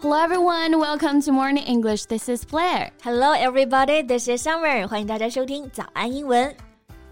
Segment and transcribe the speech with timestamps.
[0.00, 2.06] Hello everyone, welcome to Morning English.
[2.06, 2.90] This is Blair.
[3.02, 4.86] Hello everybody, this is Summer.
[4.86, 6.54] 欢迎大家收听早安英文。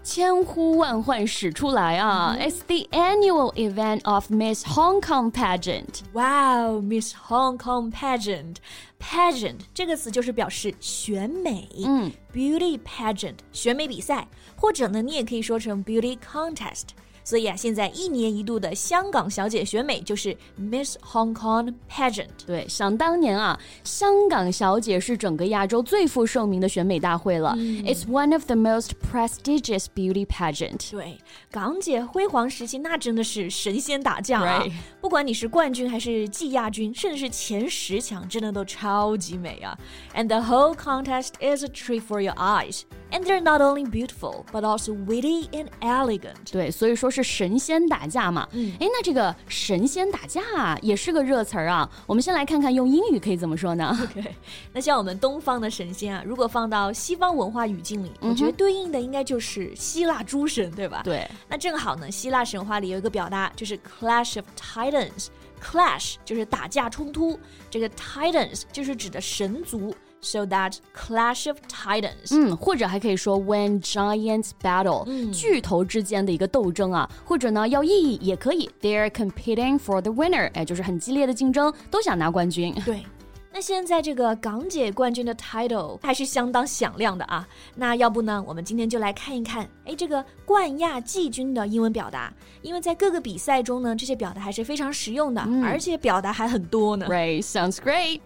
[0.03, 6.01] 千呼万唤始出来啊、mm hmm.！It's the annual event of Miss Hong Kong pageant.
[6.11, 8.57] Wow, Miss Hong Kong pageant.
[8.99, 16.87] Pageant 这个词就是表示选美，嗯，beauty pageant 选美比赛，或者呢，你也可以说成 beauty contest。
[17.27, 22.27] 所以啊，现在一年一度的香港小姐选美就是 Miss Hong Kong Pageant。
[22.45, 27.55] 对，想当年啊，香港小姐是整个亚洲最负盛名的选美大会了。
[27.57, 30.91] 嗯、It's one of the most prestigious beauty pageant。
[30.91, 31.17] 对，
[31.49, 34.65] 港姐辉煌时期那真的是神仙打架啊！
[34.99, 39.77] 不管你是冠军还是季亚军，甚至是前十强，真的都超级美啊！
[40.13, 42.81] And the whole contest is a treat for your eyes.
[43.11, 46.51] And they're not only beautiful, but also witty and elegant.
[46.51, 48.48] 对，所以说是 神仙打架嘛。
[48.52, 51.88] 嗯，哎，那这个神仙打架也是个热词儿啊。
[52.06, 53.96] 我们先来看看用英语可以怎么说呢？
[54.02, 54.34] OK，
[54.72, 61.02] 那像我们东方的神仙啊，如果放到西方文化语境里，我觉得对应的应该就是希腊诸神，对吧？
[61.04, 61.28] 对。
[61.48, 65.26] 那正好呢，希腊神话里有一个表达，就是 Clash of Titans。
[65.60, 67.36] Clash 就是打架冲突，
[67.68, 69.92] 这个 Titans 就是指的神族。
[70.20, 82.74] So that clash of titans，嗯，或者还可以说 when giants battle，、嗯、巨头之间的一个斗争啊，或者呢要意义也可以，they're competing for the winner，哎，就是很激烈的竞争，都想拿冠军。
[82.84, 83.04] 对。
[83.50, 87.48] 那现在这个港姐冠军的 title 还是相当响亮的啊。
[87.74, 97.06] 那要不呢，我们今天就来看一看，哎，这个冠亚季军的英文表达，因为在各个比赛中呢，这些表达还是非常实用的，嗯、而且表达还很多呢。
[97.08, 98.20] Right, sounds great.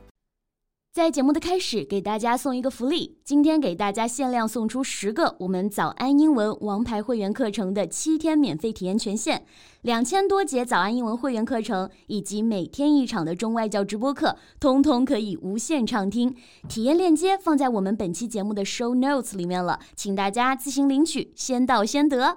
[0.92, 3.16] 在节目的开始，给大家送一个福利。
[3.24, 9.42] 今天给大家限量送出十个我们早安英文王牌会员课程的七天免费体验权限，
[9.80, 16.36] 两千多节早安英文会员课程以及每天一场的中外教直播课，通通可以无限畅听。
[16.68, 22.36] 体验链接放在我们本期节目的 show notes 里面了，请大家自行领取，先到先得。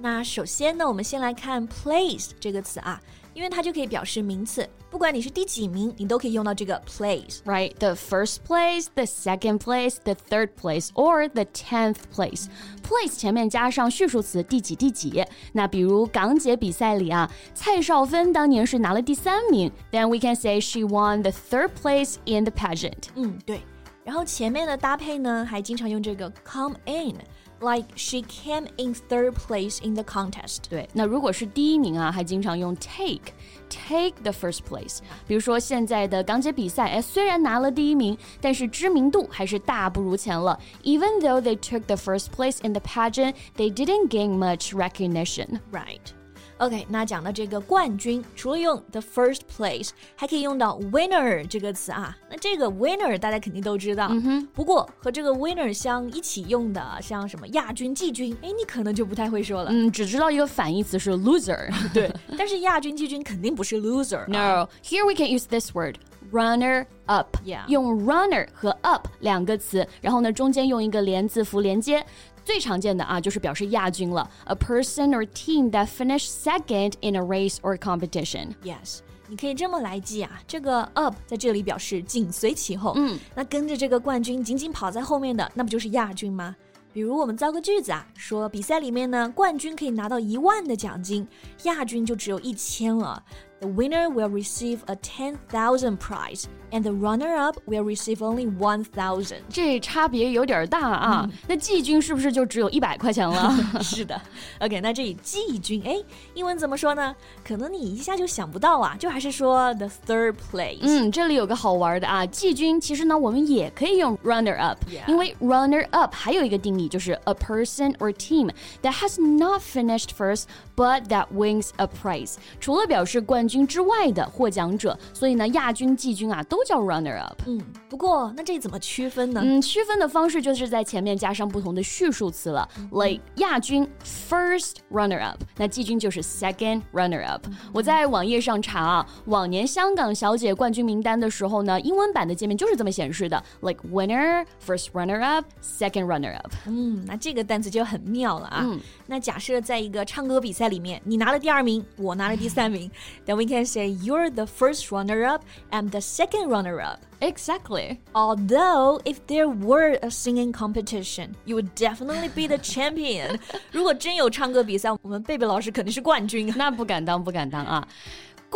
[0.00, 3.02] 那首先呢，我们先来看 place 这个词啊。
[3.36, 7.40] 因为它就可以表示名次，不管你是第几名，你都可以用到这个 place。
[7.44, 12.46] Right, the first place, the second place, the third place, or the tenth place.
[12.82, 15.22] Place 前面加上序数词第几第几。
[15.52, 23.08] 那比如港姐比赛里啊，蔡少芬当年是拿了第三名，then we can say she won the third place in the pageant。
[23.16, 23.60] 嗯，对。
[24.02, 27.16] 然后前面的搭配呢，还经常用这个 come in。
[27.59, 30.63] like she came in third place in the contest。
[30.69, 33.33] 对，那如果是第一名啊，还经常用 take
[33.69, 34.99] take the first place。
[35.27, 40.59] 比如说现在的港姐比赛，哎，虽然拿了第一名，但是知名度还是大不如前了。
[40.83, 45.59] Even though they took the first place in the pageant, they didn't gain much recognition.
[45.71, 46.13] Right.
[46.58, 52.16] OK，那讲到这个冠军，除了用 the first place，还可以用到 winner 这个词啊。
[52.30, 54.48] 那这个 winner 大家肯定都知道，嗯哼。
[54.54, 59.70] 不过和这个 winner 相一起用的，像什么亚军、季军，哎，你可能就不太会说了。
[59.70, 61.68] 嗯，只知道一个反义词是 loser。
[61.92, 64.26] 对，但是亚军、季军肯定不是 loser。
[64.26, 65.96] No，here we can use this word。
[66.32, 67.36] Runner up，
[67.68, 72.04] 用 runner 和 up 两个词，然后呢中间用一个连字符连接。
[72.46, 78.54] 最常见的啊，就是表示亚军了，a person or team that finished second in a race or competition.
[78.62, 79.00] Yes.
[79.26, 86.54] 你可以这么来记啊，这个 up 在这里表示紧随其后，嗯，那跟着这个冠军紧紧跑在后面的，那不就是亚军吗？
[86.92, 91.26] 比如我们造个句子啊，说比赛里面呢，冠军可以拿到一万的奖金，
[91.64, 93.20] 亚军就只有一千了。
[93.59, 99.35] The winner will receive a 10,000 prize, and the runner-up will receive only 1,000.
[99.49, 101.27] 这差别有点大啊！
[101.29, 103.53] 嗯、那季军是不是就只有一百块钱了？
[103.83, 104.19] 是的。
[104.61, 105.95] OK，那这里季军，哎，
[106.33, 107.15] 英文怎么说呢？
[107.47, 110.79] 可能你一下就想不到啊，就还是说 the third place。
[110.81, 115.07] 嗯，这里有个好玩的啊，季军其实呢，我们也可以用 runner-up，、yeah.
[115.07, 118.49] 因为 runner-up 还有一个定义就是 a person or team
[118.81, 120.45] that has not finished first
[120.75, 122.37] but that wins a prize。
[122.59, 127.40] 除了表示冠 冠军之外的获奖者，所以呢，亚军、季军啊都叫 runner up。
[127.46, 129.40] 嗯，不过那这怎么区分呢？
[129.44, 132.68] 嗯，区分的方式就是在前面加上不同的序数词了。
[132.90, 137.46] Like 亚军 first runner up，那季军就是 second runner up。
[137.72, 146.52] 我在网页上查啊，往年香港小姐冠军名单的时候呢，英文版的界面就是这么显示的：like winner first runner up second runner up。
[146.66, 148.62] 嗯，那这个单词就很妙了啊。
[148.64, 152.90] 嗯，那假设在一个唱歌比赛里面，你拿了第二名，我拿了第三名，
[153.24, 156.99] 但 we can say you're the first runner up and the second runner up.
[157.19, 157.99] Exactly.
[158.13, 163.39] Although, if there were a singing competition, you would definitely be the champion.
[163.71, 166.51] 如果真有唱歌比赛，我们贝贝老师肯定是冠军。
[166.57, 167.87] 那不敢当，不敢当啊。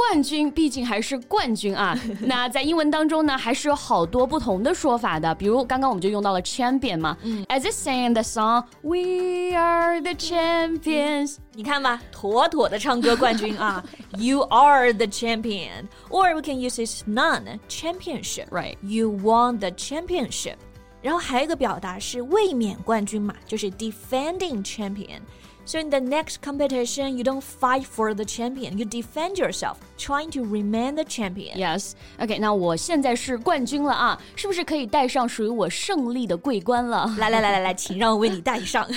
[0.01, 1.95] 冠军毕竟还是冠军啊。
[2.21, 5.35] 那在英文当中呢，还是有好多不同的说法的。
[5.35, 7.17] 比如刚刚我们就用到了 champion 嘛。
[7.49, 13.85] As it sang the song, "We are the champions." 你看吧，妥妥的唱歌冠军啊。
[14.17, 18.47] You are the champion, or we can use its noun championship.
[18.51, 18.77] Right.
[18.81, 20.55] You won the championship.
[21.03, 25.21] 然后还有一个表达是卫冕冠军嘛，就是 defending champion。
[25.70, 30.44] So in the next competition, you don't fight for the champion, you defend yourself, trying to
[30.44, 31.58] remain the champion.
[31.58, 31.94] Yes.
[32.20, 37.08] OK，那我现在是冠军了啊，是不是可以戴上属于我胜利的桂冠了？
[37.18, 38.88] 来来来来来，请让我为你戴上。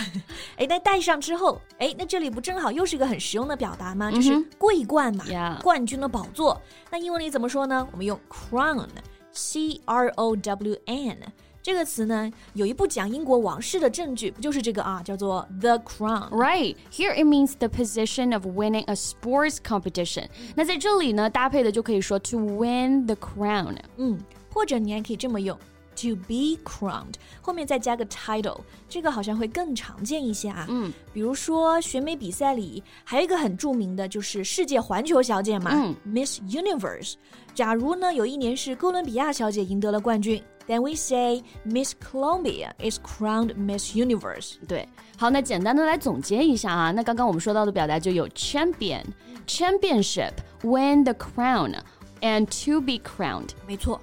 [0.56, 4.10] 哎，那戴上之后，哎，那这里不正好又是一个很实用的表达吗？
[4.10, 5.24] 就是桂冠嘛，
[5.62, 6.60] 冠军的宝座。
[6.90, 7.88] 那英文里怎么说呢？
[7.92, 11.18] 我们用 crown，C R O W N。
[11.63, 16.29] 这个词呢，有一部讲英国王室的证据，不就是这个啊，叫做 The Crown。
[16.31, 20.27] Right here it means the position of winning a sports competition。
[20.55, 23.77] 那在这里呢，搭配的就可以说 to win the crown。
[23.95, 24.19] 嗯，
[24.53, 25.57] 或者你还可以这么用。
[25.97, 30.65] To be crowned，后面再加个 title，这个好像会更常见一些啊。
[30.67, 37.13] 嗯，比如说选美比赛里，还有一个很著名的就是世界环球小姐嘛，嗯，Miss Universe。
[37.53, 40.41] 假如呢，有一年是哥伦比亚小姐赢得了冠军。
[40.67, 44.53] Then we say Miss Colombia is crowned Miss Universe。
[44.67, 44.87] 对，
[45.17, 49.03] 好，那简单的来总结一下啊，那刚刚我们说到的表达就有 champion、
[49.45, 50.31] championship、
[50.61, 51.75] win the crown
[52.21, 53.49] and to be crowned。
[53.67, 53.99] 没错。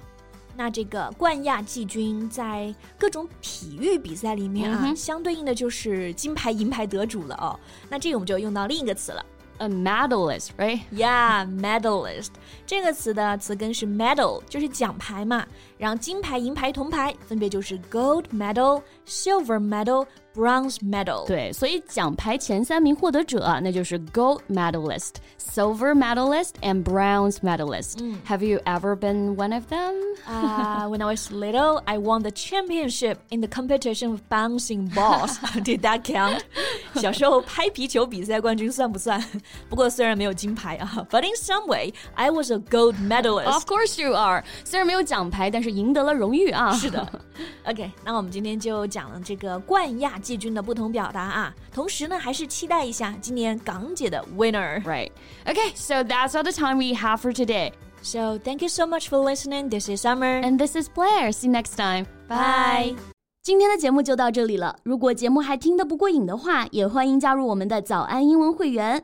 [0.55, 7.59] 那这个冠亚季军在各种体育比赛里面啊，相对应的就是金牌、银牌得主了哦。
[7.89, 9.25] 那这个我们就用到另一个词了。
[9.60, 10.80] a medalist, right?
[10.92, 12.28] Yeah, medalist
[12.66, 15.46] 这个词的词根是 medal，就是奖牌嘛。
[15.78, 21.26] 然后金牌、银牌、铜牌分别就是 gold medal、silver medal、 bronze medal。
[21.26, 27.98] 对，所以奖牌前三名获得者那就是 gold medalist、silver medalist and bronze medalist.
[28.26, 29.94] Have you ever been one of them?
[30.26, 35.38] Uh, when I was little, I won the championship in the competition of bouncing balls.
[35.62, 36.42] Did that count?
[36.94, 39.22] 小时候拍皮球比赛冠军算不算？
[39.68, 43.46] 不过虽然没有金牌啊，but in some way I was a gold medalist.
[43.46, 44.44] Of course you are.
[44.64, 46.72] 虽然没有奖牌，但是赢得了荣誉啊。
[46.72, 47.06] 是的。
[47.64, 54.81] OK，那我们今天就讲了这个冠亚 季军的不同表达啊，同时呢，还是期待一下今年港姐的 winner。
[54.83, 55.11] Right.
[55.45, 57.71] Okay, so that's all the time we have for today.
[58.03, 59.69] So thank you so much for listening.
[59.69, 60.41] This is Summer.
[60.41, 61.31] And this is Blair.
[61.31, 62.05] See you next time.
[62.27, 62.95] Bye.
[63.43, 64.75] 今天的节目就到这里了。
[64.83, 69.03] 如果节目还听得不过瘾的话，也欢迎加入我们的早安英文会员。